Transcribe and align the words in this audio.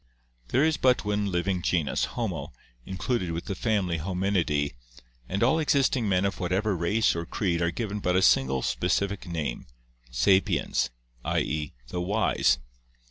There 0.47 0.63
is 0.63 0.77
but 0.77 1.05
one 1.05 1.27
living 1.31 1.61
genus, 1.61 2.05
Homo, 2.05 2.53
included 2.87 3.29
within 3.33 3.49
the 3.49 3.53
family 3.53 3.99
Hominidae, 3.99 4.71
and 5.29 5.43
all 5.43 5.59
existing 5.59 6.09
men 6.09 6.25
of 6.25 6.39
whatever 6.39 6.75
race 6.75 7.15
or 7.15 7.23
creed 7.27 7.61
are 7.61 7.69
given 7.69 7.99
but 7.99 8.15
a 8.15 8.23
single 8.23 8.63
specific 8.63 9.27
name, 9.27 9.67
sapiens, 10.09 10.89
i. 11.23 11.41
e., 11.41 11.73
the 11.89 12.01
wise. 12.01 12.57